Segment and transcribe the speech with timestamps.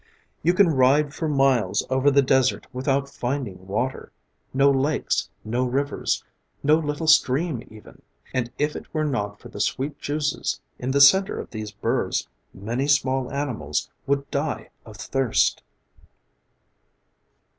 [0.41, 4.11] You can ride for miles over the desert without finding water,
[4.51, 6.23] no lakes, no rivers,
[6.63, 8.01] no little stream even;
[8.33, 12.27] and if it were not for the sweet juices in the center of these burrs
[12.51, 15.61] many small animals would die of thirst.